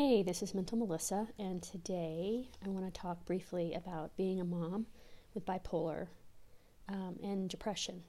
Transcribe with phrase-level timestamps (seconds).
[0.00, 4.44] Hey, this is Mental Melissa, and today I want to talk briefly about being a
[4.44, 4.86] mom
[5.34, 6.06] with bipolar
[6.88, 8.04] um, and depression.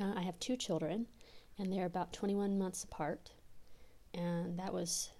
[0.00, 1.06] Uh, I have two children,
[1.58, 3.32] and they're about 21 months apart,
[4.14, 5.10] and that was,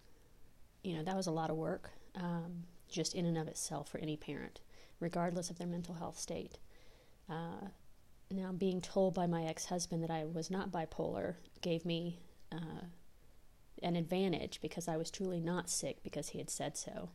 [0.83, 3.99] you know, that was a lot of work, um, just in and of itself for
[3.99, 4.63] any parent,
[4.99, 6.59] regardless of their mental health state.
[7.29, 7.67] Uh,
[8.31, 12.19] now, being told by my ex husband that I was not bipolar gave me
[12.51, 12.87] uh,
[13.83, 17.11] an advantage because I was truly not sick because he had said so.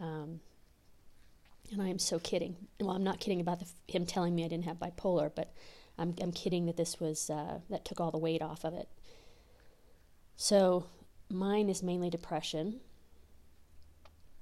[0.00, 0.40] Um,
[1.70, 2.56] and I am so kidding.
[2.80, 5.52] Well, I'm not kidding about the, him telling me I didn't have bipolar, but
[5.98, 8.88] I'm, I'm kidding that this was, uh, that took all the weight off of it.
[10.36, 10.86] So
[11.30, 12.80] mine is mainly depression.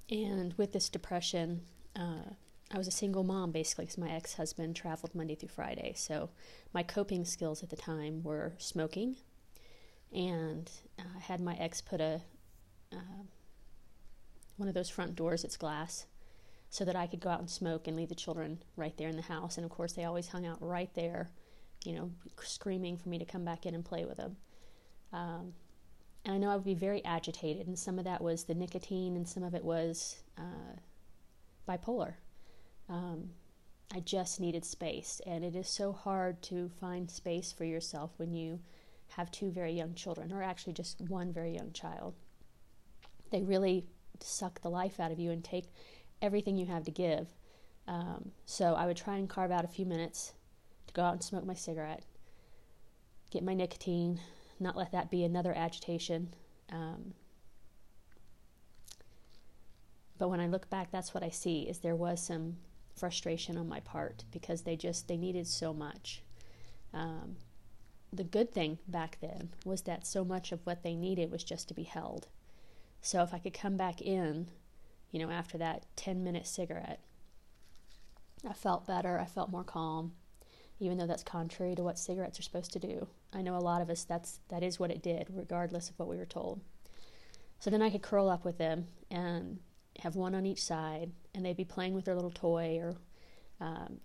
[0.09, 1.61] And with this depression,
[1.95, 2.33] uh,
[2.73, 5.93] I was a single mom basically because my ex husband traveled Monday through Friday.
[5.95, 6.29] So
[6.73, 9.17] my coping skills at the time were smoking,
[10.11, 12.21] and uh, had my ex put a
[12.91, 13.23] uh,
[14.57, 16.05] one of those front doors that's glass
[16.69, 19.15] so that I could go out and smoke and leave the children right there in
[19.15, 19.57] the house.
[19.57, 21.29] And of course, they always hung out right there,
[21.83, 24.37] you know, screaming for me to come back in and play with them.
[25.11, 25.53] Um,
[26.23, 29.15] and I know I would be very agitated, and some of that was the nicotine,
[29.15, 30.77] and some of it was uh,
[31.67, 32.13] bipolar.
[32.87, 33.31] Um,
[33.93, 38.31] I just needed space, and it is so hard to find space for yourself when
[38.33, 38.59] you
[39.15, 42.13] have two very young children, or actually just one very young child.
[43.31, 43.85] They really
[44.19, 45.65] suck the life out of you and take
[46.21, 47.27] everything you have to give.
[47.87, 50.33] Um, so I would try and carve out a few minutes
[50.87, 52.03] to go out and smoke my cigarette,
[53.31, 54.19] get my nicotine,
[54.59, 56.33] not let that be another agitation.
[56.71, 57.13] Um,
[60.17, 62.57] but when I look back, that's what I see is there was some
[62.95, 66.21] frustration on my part because they just they needed so much.
[66.93, 67.37] Um,
[68.13, 71.67] the good thing back then was that so much of what they needed was just
[71.69, 72.27] to be held.
[73.01, 74.47] So if I could come back in,
[75.11, 76.99] you know, after that 10 minute cigarette,
[78.47, 79.19] I felt better.
[79.19, 80.13] I felt more calm,
[80.79, 83.07] even though that's contrary to what cigarettes are supposed to do.
[83.33, 86.07] I know a lot of us that's that is what it did, regardless of what
[86.07, 86.61] we were told.
[87.59, 89.59] So then I could curl up with them and
[89.99, 92.79] have one on each side, and they'd be playing with their little toy.
[92.79, 92.95] Or
[93.59, 93.99] um,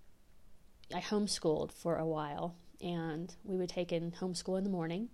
[0.95, 5.09] I homeschooled for a while, and we would take in homeschool in the morning.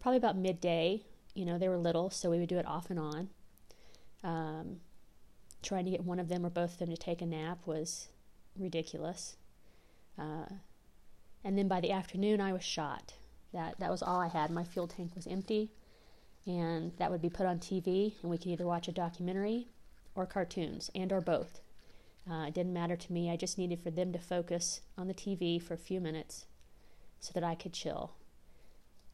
[0.00, 1.02] Probably about midday,
[1.34, 3.28] you know, they were little, so we would do it off and on.
[4.22, 4.80] Um,
[5.62, 8.08] trying to get one of them or both of them to take a nap was
[8.58, 9.36] ridiculous.
[10.18, 10.46] Uh,
[11.42, 13.14] and then by the afternoon, I was shot.
[13.52, 14.50] That that was all I had.
[14.50, 15.70] My fuel tank was empty,
[16.46, 19.68] and that would be put on TV, and we could either watch a documentary
[20.14, 21.60] or cartoons, and or both.
[22.30, 23.30] Uh, it didn't matter to me.
[23.30, 26.46] I just needed for them to focus on the TV for a few minutes
[27.20, 28.12] so that I could chill.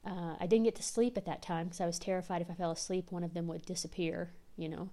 [0.04, 2.54] Uh, I didn't get to sleep at that time because I was terrified if I
[2.54, 4.91] fell asleep, one of them would disappear, you know,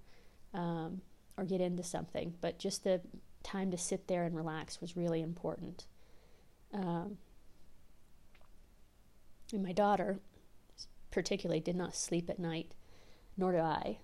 [0.52, 1.00] um,
[1.36, 2.34] or get into something.
[2.40, 3.00] But just the
[3.42, 5.86] time to sit there and relax was really important.
[6.74, 7.18] Um,
[9.52, 10.18] and my daughter,
[11.10, 12.72] particularly, did not sleep at night,
[13.36, 13.98] nor do I.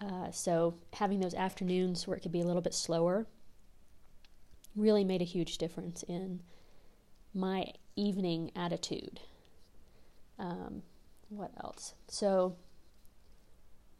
[0.00, 3.26] Uh, so having those afternoons where it could be a little bit slower
[4.76, 6.40] really made a huge difference in
[7.32, 9.20] my evening attitude.
[10.38, 10.82] Um,
[11.28, 11.94] what else?
[12.08, 12.56] So,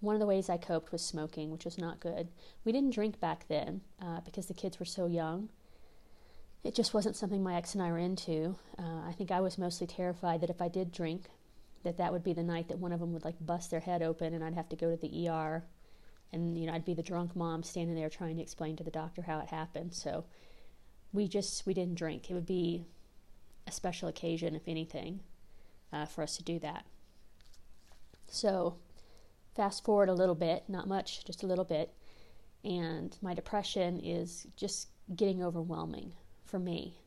[0.00, 2.28] one of the ways I coped was smoking, which was not good.
[2.64, 5.48] We didn't drink back then uh, because the kids were so young.
[6.62, 8.56] It just wasn't something my ex and I were into.
[8.78, 11.26] Uh, I think I was mostly terrified that if I did drink,
[11.84, 14.02] that that would be the night that one of them would like bust their head
[14.02, 15.64] open and I'd have to go to the ER,
[16.32, 18.90] and you know I'd be the drunk mom standing there trying to explain to the
[18.90, 19.94] doctor how it happened.
[19.94, 20.24] So
[21.14, 22.28] we just we didn't drink.
[22.28, 22.84] It would be
[23.66, 25.20] a special occasion, if anything,
[25.92, 26.84] uh, for us to do that.
[28.26, 28.76] So,
[29.54, 31.94] fast forward a little bit, not much, just a little bit,
[32.64, 36.12] and my depression is just getting overwhelming
[36.44, 36.98] for me.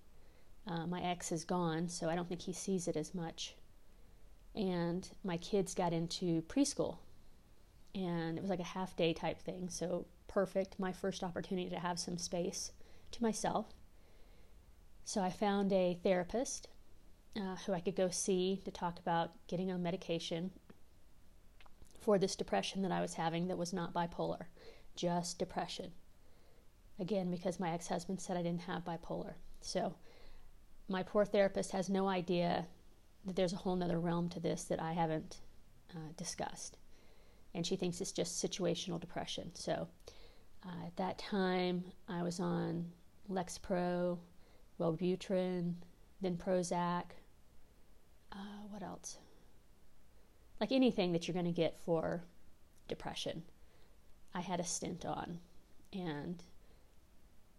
[0.66, 3.56] Uh, my ex is gone, so I don't think he sees it as much.
[4.56, 6.98] And my kids got into preschool,
[7.94, 10.80] and it was like a half day type thing, so perfect.
[10.80, 12.72] My first opportunity to have some space
[13.12, 13.74] to myself
[15.08, 16.68] so I found a therapist
[17.34, 20.52] uh, who I could go see to talk about getting on medication
[22.02, 24.48] for this depression that I was having that was not bipolar,
[24.98, 25.92] just depression.
[27.00, 29.36] Again, because my ex husband said I didn't have bipolar.
[29.62, 29.96] So
[30.90, 32.66] my poor therapist has no idea
[33.24, 35.38] that there's a whole other realm to this that I haven't
[35.96, 36.76] uh, discussed.
[37.54, 39.52] And she thinks it's just situational depression.
[39.54, 39.88] So
[40.66, 42.92] uh, at that time, I was on
[43.32, 44.18] Lexapro,
[44.80, 45.76] Wellbutrin,
[46.22, 47.04] then Prozac.
[48.32, 49.18] Uh, what else?
[50.60, 52.24] Like anything that you're going to get for
[52.88, 53.44] depression.
[54.34, 55.40] I had a stint on,
[55.94, 56.44] and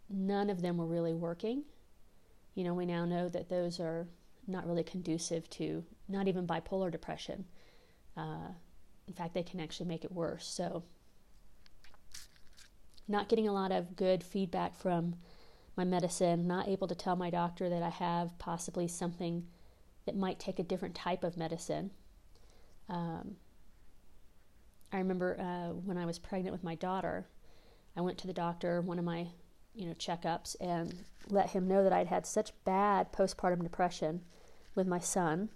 [0.09, 1.65] none of them were really working.
[2.55, 4.07] You know, we now know that those are
[4.47, 7.45] not really conducive to not even bipolar depression.
[8.17, 8.49] Uh,
[9.07, 10.47] in fact, they can actually make it worse.
[10.47, 10.83] So,
[13.07, 15.15] not getting a lot of good feedback from
[15.79, 19.47] my medicine, not able to tell my doctor that I have possibly something
[20.05, 21.93] that might take a different type of medicine.
[22.89, 23.37] Um,
[24.93, 27.29] I remember uh, when I was pregnant with my daughter,
[27.97, 29.29] I went to the doctor, one of my
[29.75, 34.23] you know checkups, and let him know that I'd had such bad postpartum depression
[34.75, 35.49] with my son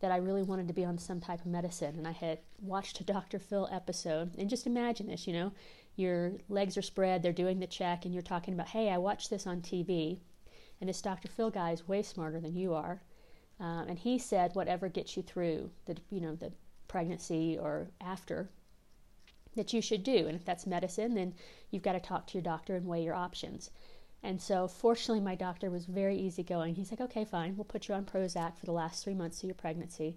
[0.00, 1.96] that I really wanted to be on some type of medicine.
[1.96, 3.38] And I had watched a Dr.
[3.38, 5.52] Phil episode, and just imagine this, you know,
[5.96, 9.30] your legs are spread, they're doing the check, and you're talking about, hey, I watched
[9.30, 10.18] this on TV,
[10.80, 11.28] and this Dr.
[11.28, 13.02] Phil guy is way smarter than you are.
[13.60, 16.52] Um, and he said, whatever gets you through the, you know, the
[16.88, 18.50] pregnancy or after,
[19.54, 20.26] that you should do.
[20.26, 21.34] And if that's medicine, then
[21.70, 23.70] you've got to talk to your doctor and weigh your options.
[24.22, 26.74] And so, fortunately, my doctor was very easygoing.
[26.74, 29.44] He's like, okay, fine, we'll put you on Prozac for the last three months of
[29.44, 30.16] your pregnancy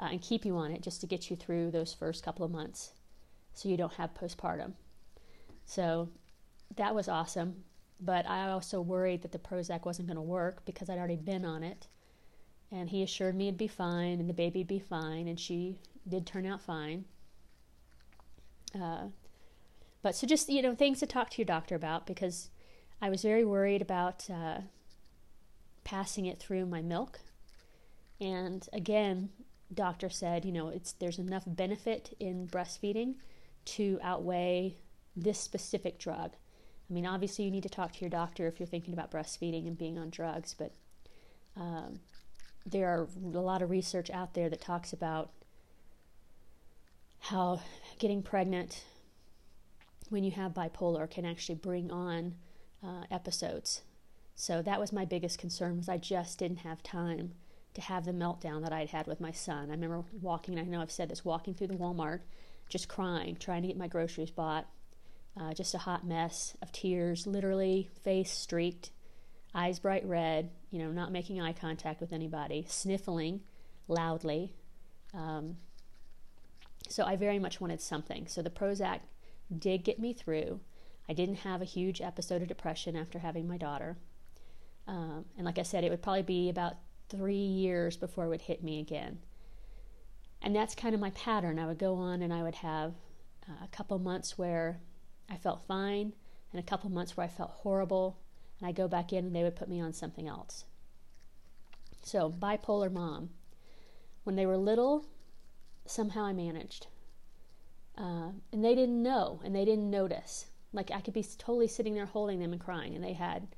[0.00, 2.50] uh, and keep you on it just to get you through those first couple of
[2.50, 2.92] months
[3.54, 4.72] so you don't have postpartum.
[5.72, 6.10] So,
[6.76, 7.64] that was awesome.
[7.98, 11.46] But I also worried that the Prozac wasn't going to work because I'd already been
[11.46, 11.86] on it.
[12.70, 16.26] And he assured me it'd be fine and the baby'd be fine, and she did
[16.26, 17.06] turn out fine.
[18.78, 19.04] Uh,
[20.02, 22.50] but so just, you know, things to talk to your doctor about because
[23.00, 24.58] I was very worried about uh,
[25.84, 27.20] passing it through my milk.
[28.20, 29.30] And again,
[29.72, 33.14] doctor said, you know, it's there's enough benefit in breastfeeding
[33.64, 34.76] to outweigh
[35.16, 36.32] this specific drug.
[36.90, 39.66] I mean, obviously, you need to talk to your doctor if you're thinking about breastfeeding
[39.66, 40.72] and being on drugs, but
[41.56, 42.00] um,
[42.66, 45.30] there are a lot of research out there that talks about
[47.20, 47.60] how
[47.98, 48.84] getting pregnant
[50.10, 52.34] when you have bipolar can actually bring on
[52.84, 53.82] uh, episodes.
[54.34, 57.32] So that was my biggest concern was I just didn't have time
[57.74, 59.68] to have the meltdown that I'd had with my son.
[59.68, 62.20] I remember walking, I know I've said this, walking through the Walmart,
[62.68, 64.66] just crying, trying to get my groceries bought,
[65.38, 68.90] uh, just a hot mess of tears, literally face streaked,
[69.54, 73.40] eyes bright red, you know, not making eye contact with anybody, sniffling
[73.88, 74.54] loudly.
[75.14, 75.56] Um,
[76.88, 78.26] so I very much wanted something.
[78.26, 79.00] So the Prozac
[79.56, 80.60] did get me through.
[81.08, 83.96] I didn't have a huge episode of depression after having my daughter.
[84.86, 86.76] Um, and like I said, it would probably be about
[87.08, 89.18] three years before it would hit me again.
[90.42, 91.58] And that's kind of my pattern.
[91.58, 92.94] I would go on and I would have
[93.48, 94.80] uh, a couple months where
[95.30, 96.12] I felt fine,
[96.52, 98.18] and a couple months where I felt horrible,
[98.58, 100.64] and I go back in and they would put me on something else.
[102.02, 103.30] So, bipolar mom.
[104.24, 105.06] When they were little,
[105.86, 106.86] somehow I managed.
[107.96, 110.46] Uh, and they didn't know and they didn't notice.
[110.72, 113.48] Like I could be totally sitting there holding them and crying, and they had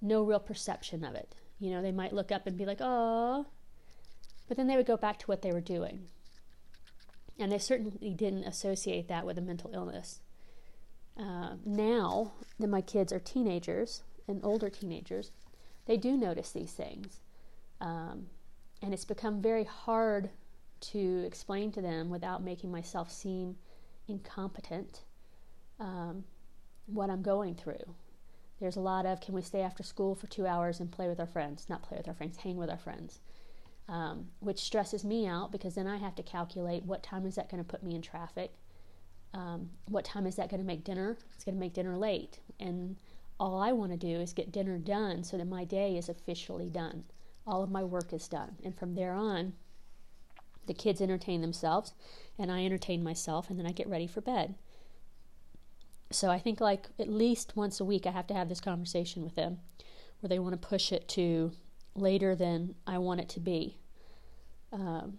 [0.00, 1.34] no real perception of it.
[1.58, 3.46] You know, they might look up and be like, oh,
[4.48, 6.06] but then they would go back to what they were doing.
[7.38, 10.20] And they certainly didn't associate that with a mental illness.
[11.20, 15.32] Uh, now that my kids are teenagers and older teenagers,
[15.86, 17.20] they do notice these things.
[17.80, 18.26] Um,
[18.80, 20.30] and it's become very hard
[20.80, 23.56] to explain to them without making myself seem
[24.08, 25.02] incompetent
[25.78, 26.24] um,
[26.86, 27.94] what I'm going through.
[28.58, 31.20] There's a lot of can we stay after school for two hours and play with
[31.20, 31.66] our friends?
[31.68, 33.20] Not play with our friends, hang with our friends.
[33.88, 37.50] Um, which stresses me out because then I have to calculate what time is that
[37.50, 38.52] going to put me in traffic?
[39.32, 41.16] Um, what time is that going to make dinner?
[41.34, 42.40] It's going to make dinner late.
[42.58, 42.96] And
[43.38, 46.68] all I want to do is get dinner done so that my day is officially
[46.68, 47.04] done.
[47.46, 48.56] All of my work is done.
[48.64, 49.54] And from there on,
[50.66, 51.94] the kids entertain themselves,
[52.38, 54.54] and I entertain myself, and then I get ready for bed.
[56.12, 59.22] So I think like at least once a week I have to have this conversation
[59.22, 59.58] with them
[60.20, 61.52] where they want to push it to
[61.94, 63.78] later than I want it to be.
[64.72, 65.18] Um,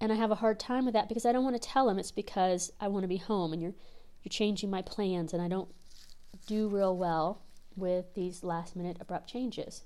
[0.00, 1.98] and I have a hard time with that because I don't want to tell them
[1.98, 3.74] it's because I want to be home and you're
[4.22, 5.68] you're changing my plans and I don't
[6.46, 7.42] do real well
[7.76, 9.84] with these last minute abrupt changes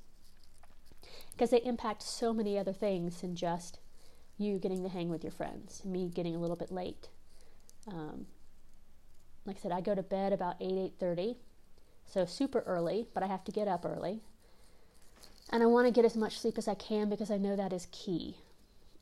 [1.32, 3.78] because they impact so many other things than just
[4.38, 7.08] you getting to hang with your friends, me getting a little bit late.
[7.86, 8.26] Um,
[9.44, 11.36] like I said, I go to bed about 8, 8.30,
[12.06, 14.20] so super early, but I have to get up early.
[15.50, 17.72] And I want to get as much sleep as I can because I know that
[17.72, 18.36] is key.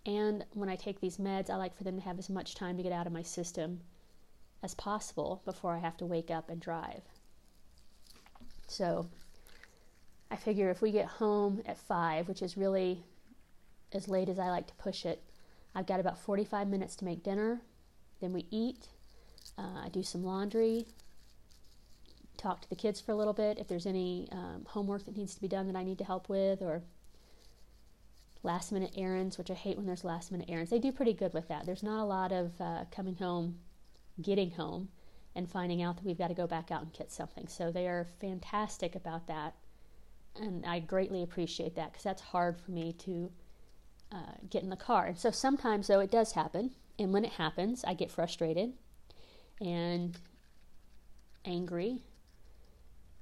[0.08, 2.78] And when I take these meds, I like for them to have as much time
[2.78, 3.80] to get out of my system
[4.62, 7.02] as possible before I have to wake up and drive.
[8.68, 9.06] So
[10.30, 13.04] I figure if we get home at 5, which is really
[13.92, 15.22] as late as I like to push it,
[15.74, 17.60] I've got about 45 minutes to make dinner,
[18.20, 18.88] Then we eat.
[19.58, 20.86] Uh, I do some laundry.
[22.38, 25.34] Talk to the kids for a little bit if there's any um, homework that needs
[25.34, 26.82] to be done that I need to help with, or
[28.42, 30.70] last minute errands, which I hate when there's last minute errands.
[30.70, 31.66] They do pretty good with that.
[31.66, 33.58] There's not a lot of uh, coming home,
[34.20, 34.88] getting home,
[35.34, 37.48] and finding out that we've got to go back out and get something.
[37.48, 39.54] So they are fantastic about that.
[40.36, 43.30] And I greatly appreciate that because that's hard for me to
[44.12, 45.06] uh, get in the car.
[45.06, 46.70] And so sometimes, though, it does happen.
[46.98, 48.72] And when it happens, I get frustrated
[49.60, 50.16] and
[51.44, 52.02] angry.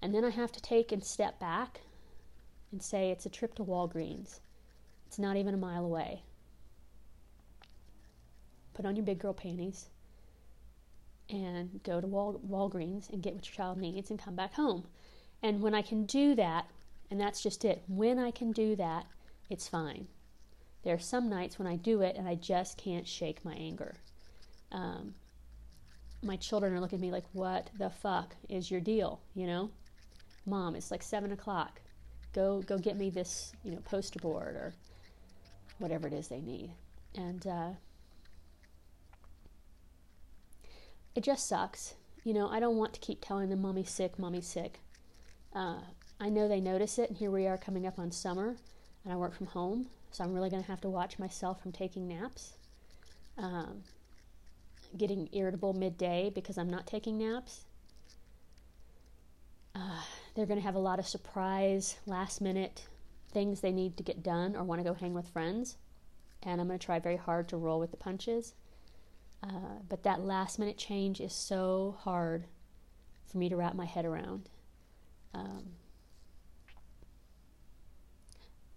[0.03, 1.81] And then I have to take and step back
[2.71, 4.41] and say it's a trip to Walgreens.
[5.17, 6.21] It's not even a mile away.
[8.75, 9.87] Put on your big girl panties
[11.31, 14.85] and go to Wal- Walgreens and get what your child needs and come back home.
[15.43, 16.67] And when I can do that,
[17.11, 19.07] and that's just it, when I can do that,
[19.49, 20.07] it's fine.
[20.83, 23.95] There are some nights when I do it and I just can't shake my anger.
[24.71, 25.15] Um,
[26.23, 29.23] my children are looking at me like, what the fuck is your deal?
[29.35, 29.71] You know?
[30.45, 31.81] Mom, it's like seven o'clock.
[32.35, 34.75] Go go get me this, you know, poster board or
[35.79, 36.71] whatever it is they need.
[37.15, 37.71] And uh,
[41.15, 41.95] it just sucks.
[42.25, 44.81] You know, I don't want to keep telling them, Mommy's sick, Mommy's sick.
[45.55, 45.81] Uh,
[46.21, 48.57] I know they notice it, and here we are coming up on summer,
[49.05, 51.73] and I work from home, so I'm really going to have to watch myself from
[51.73, 52.55] taking naps.
[53.39, 53.83] Um,
[54.97, 57.65] getting irritable midday because I'm not taking naps.
[59.75, 60.03] Uh,
[60.35, 62.87] they're going to have a lot of surprise, last minute
[63.37, 65.77] things they need to get done or want to go hang with friends.
[66.43, 68.55] And I'm going to try very hard to roll with the punches.
[69.43, 72.47] Uh, but that last minute change is so hard
[73.31, 74.49] for me to wrap my head around.
[75.35, 75.65] Um,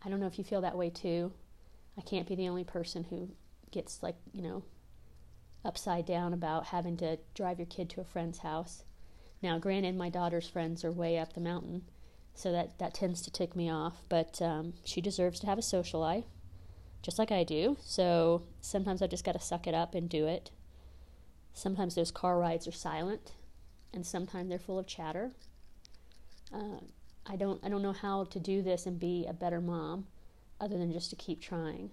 [0.03, 1.31] I don't know if you feel that way too.
[1.97, 3.29] I can't be the only person who
[3.71, 4.63] gets like, you know,
[5.63, 8.83] upside down about having to drive your kid to a friend's house.
[9.41, 11.83] Now, granted, my daughter's friends are way up the mountain,
[12.33, 15.63] so that, that tends to tick me off, but um, she deserves to have a
[15.63, 16.25] social life,
[17.01, 17.77] just like I do.
[17.81, 20.51] So sometimes I just got to suck it up and do it.
[21.53, 23.33] Sometimes those car rides are silent,
[23.93, 25.31] and sometimes they're full of chatter.
[26.53, 26.79] Uh,
[27.25, 30.07] I don't I don't know how to do this and be a better mom
[30.59, 31.91] other than just to keep trying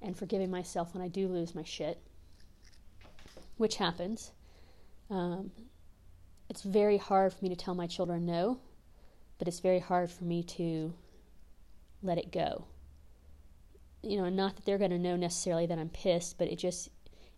[0.00, 2.00] and forgiving myself when I do lose my shit,
[3.56, 4.32] which happens.
[5.10, 5.50] Um,
[6.48, 8.60] it's very hard for me to tell my children no,
[9.38, 10.94] but it's very hard for me to
[12.02, 12.64] let it go.
[14.02, 16.90] You know, not that they're going to know necessarily that I'm pissed, but it just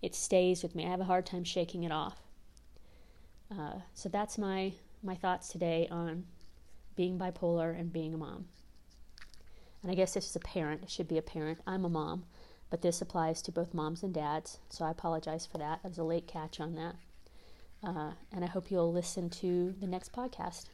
[0.03, 0.87] it stays with me.
[0.87, 2.23] I have a hard time shaking it off.
[3.51, 6.25] Uh, so that's my my thoughts today on
[6.95, 8.47] being bipolar and being a mom.
[9.83, 11.59] And I guess this is a parent, it should be a parent.
[11.67, 12.25] I'm a mom,
[12.69, 15.83] but this applies to both moms and dads, so I apologize for that.
[15.83, 16.97] That was a late catch on that.
[17.83, 20.67] Uh, and I hope you'll listen to the next podcast.